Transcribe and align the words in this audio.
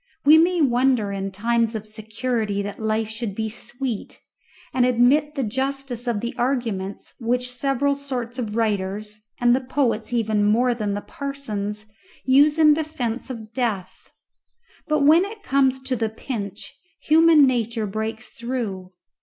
We 0.25 0.39
may 0.39 0.61
wonder 0.61 1.11
in 1.11 1.29
times 1.31 1.75
of 1.75 1.85
security 1.85 2.63
that 2.63 2.79
life 2.79 3.07
should 3.07 3.35
be 3.35 3.49
sweet, 3.49 4.19
and 4.73 4.83
admit 4.83 5.35
the 5.35 5.43
justice 5.43 6.07
of 6.07 6.21
the 6.21 6.33
arguments 6.39 7.13
which 7.19 7.51
several 7.51 7.93
sorts 7.93 8.39
of 8.39 8.55
writers, 8.55 9.19
and 9.39 9.55
the 9.55 9.61
poets 9.61 10.11
even 10.11 10.43
more 10.43 10.73
than 10.73 10.95
the 10.95 11.01
parsons, 11.01 11.85
use 12.25 12.57
in 12.57 12.73
defence 12.73 13.29
of 13.29 13.53
death. 13.53 14.09
But 14.87 15.01
when 15.03 15.23
it 15.23 15.43
comes 15.43 15.79
to 15.81 15.95
the 15.95 16.09
pinch 16.09 16.75
human 17.01 17.45
nature 17.45 17.85
breaks 17.85 18.29
through. 18.29 18.89